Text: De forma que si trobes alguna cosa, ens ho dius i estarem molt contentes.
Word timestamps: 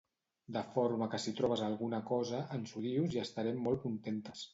De 0.53 0.61
forma 0.77 1.07
que 1.11 1.19
si 1.25 1.33
trobes 1.39 1.61
alguna 1.65 1.99
cosa, 2.11 2.39
ens 2.57 2.73
ho 2.79 2.83
dius 2.87 3.19
i 3.19 3.21
estarem 3.25 3.61
molt 3.67 3.85
contentes. 3.85 4.43